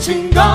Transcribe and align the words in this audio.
Tchim, 0.00 0.30
tchim, 0.30 0.49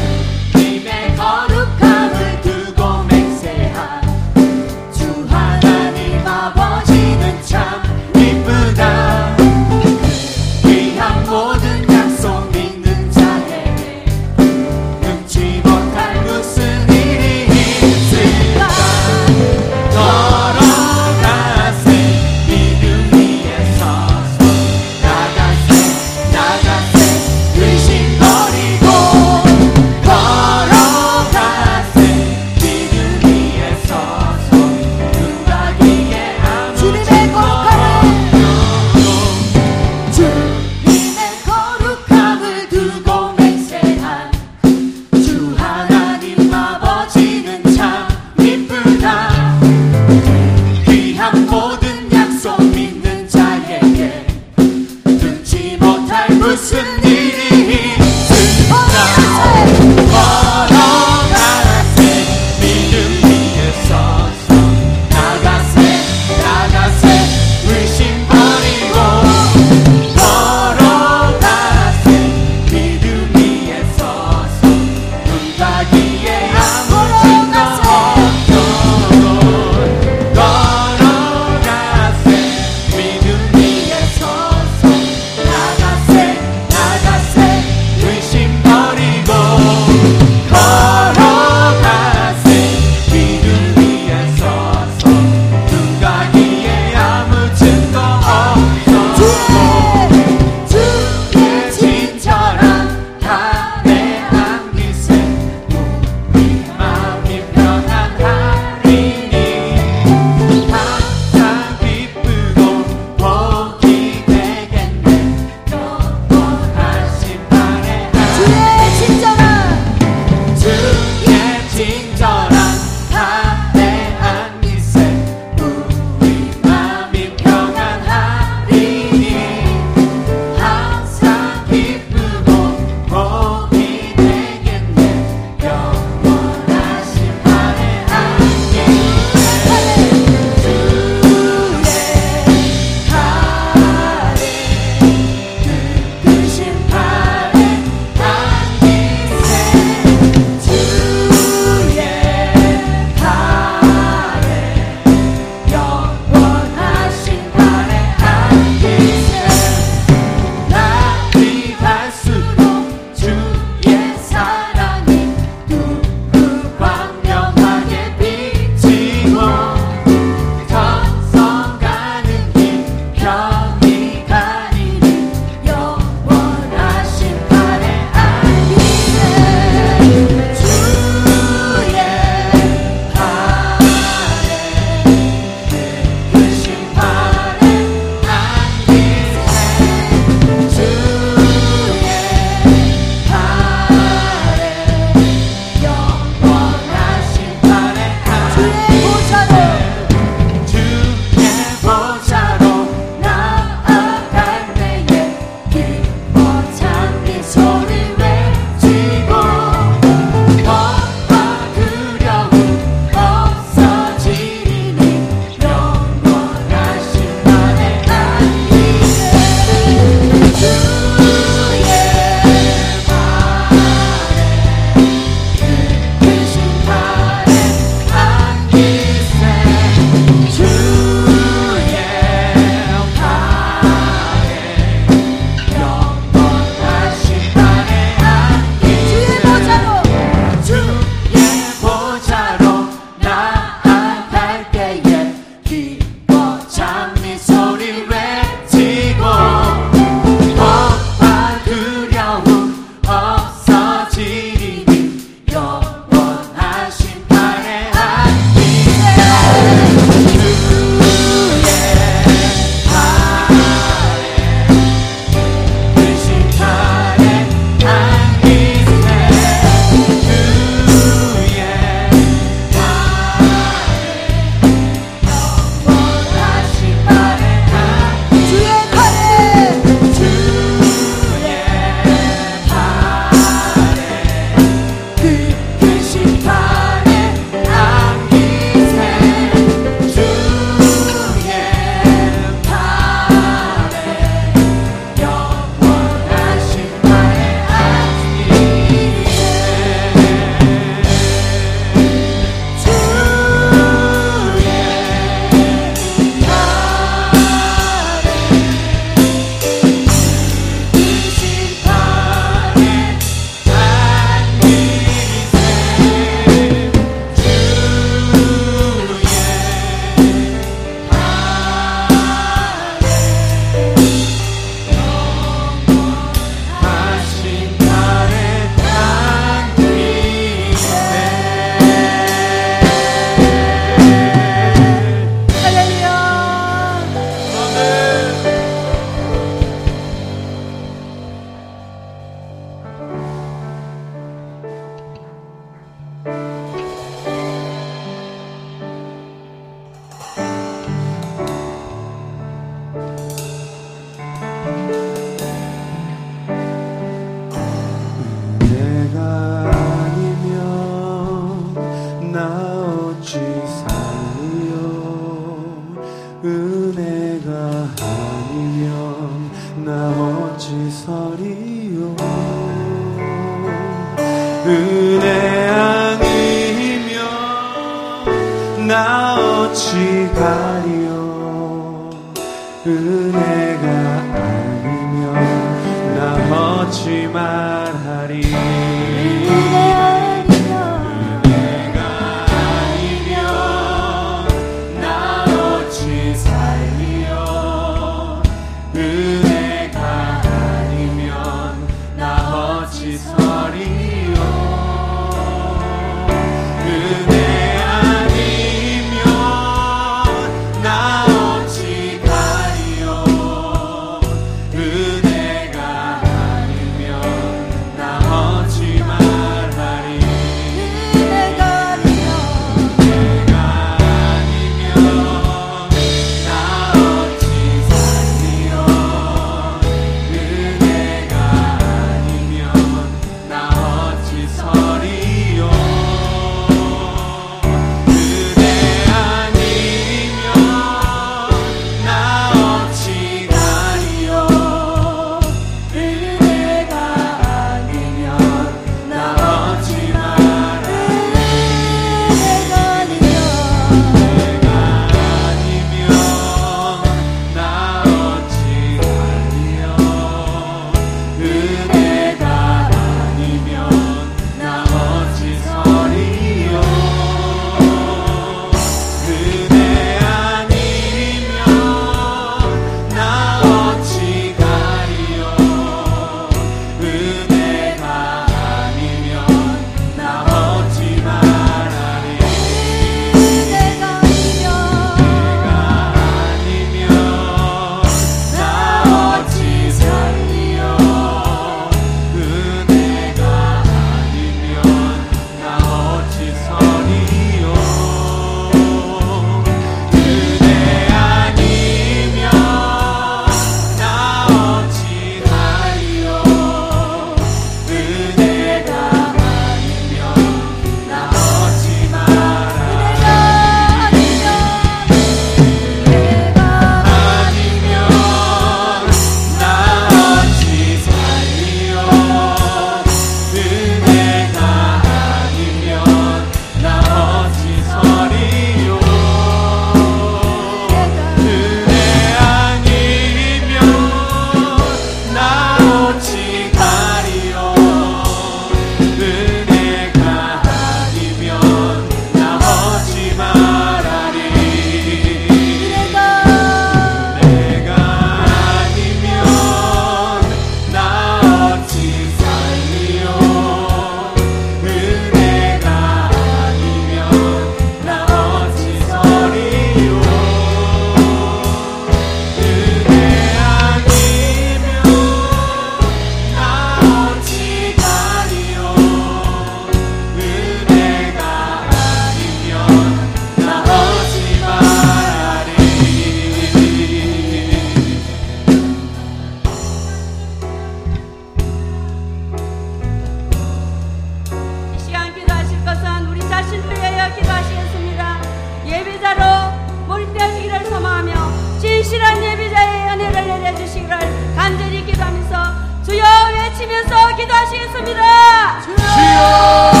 기도하시겠습니다. 597.41 598.81
주여! 598.81 600.00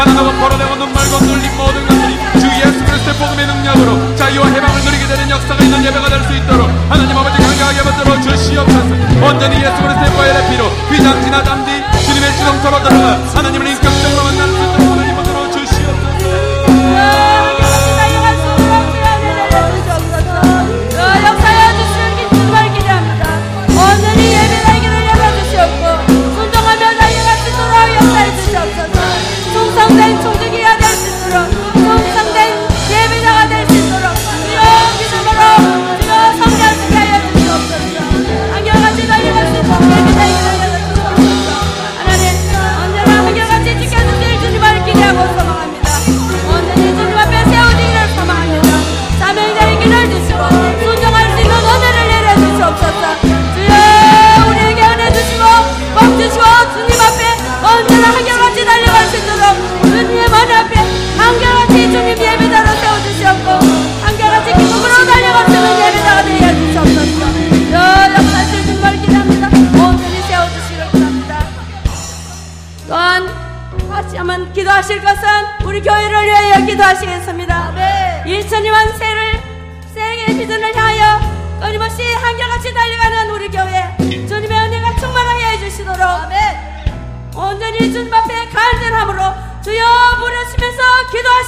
가난하고 0.00 0.32
벌어내고 0.40 0.76
눈말고 0.76 1.18
눌린 1.26 1.56
모든 1.58 1.86
것들이 1.86 2.16
주 2.40 2.46
예수 2.48 2.84
그리스도의 2.86 3.16
복음의 3.18 3.46
능력으로 3.46 4.16
자유와 4.16 4.46
해방을 4.48 4.80
누리게 4.82 5.06
되는 5.06 5.28
역사가 5.28 5.62
있는 5.62 5.84
예배가 5.84 6.08
될 6.08 6.20
수 6.24 6.32
있도록 6.36 6.70
하나님 6.88 7.18
아버지 7.18 7.36
강하게 7.36 7.82
만들어 7.82 8.20
주시옵소서. 8.22 8.94
온전히 9.20 9.56
예수 9.60 9.76
그리스도의 9.82 10.10
보혈의 10.16 10.50
피로 10.50 10.64
휘장지나 10.88 11.42
담디 11.42 11.70
주님의 12.06 12.32
지성처로 12.32 12.82
들어가 12.82 13.20
하나님을 13.34 13.66
인격적으로 13.66 14.09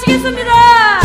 하시겠습니다. 0.05 1.02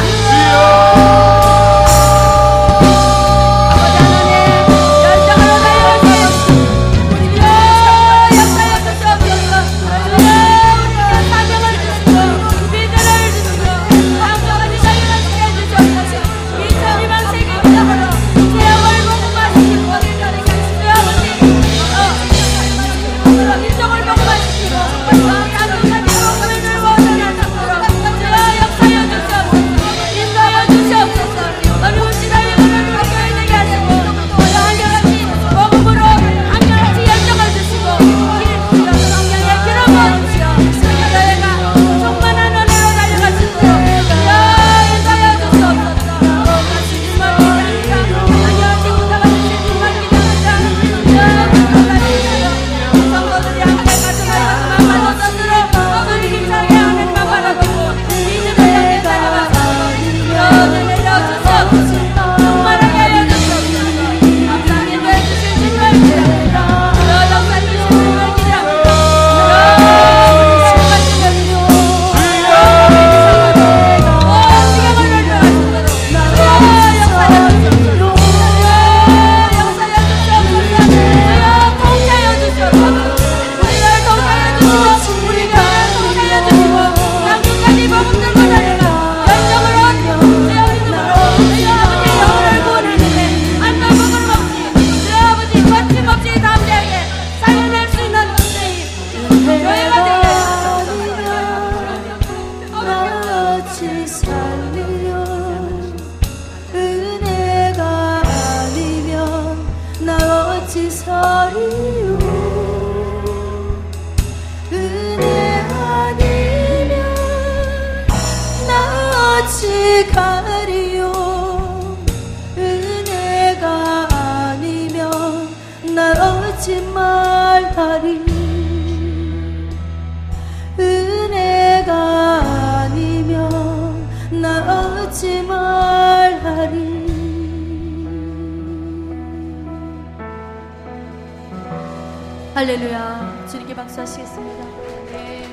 할렐루야. 142.59 143.47
주님께 143.49 143.73
박수하시겠습니다. 143.73 144.65
네. 145.13 145.49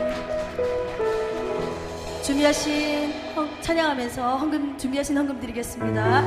준비하신 2.23 3.13
찬양하면서 3.61 4.37
헌금 4.37 4.75
준비하신 4.75 5.15
헌금 5.15 5.39
드리겠습니다. 5.39 6.23